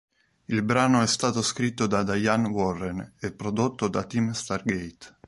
[0.45, 5.17] Il brano è stato scritto da Diane Warren e prodotto da team Stargate.